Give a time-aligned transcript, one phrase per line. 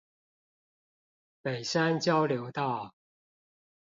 [1.43, 2.95] 北山交流道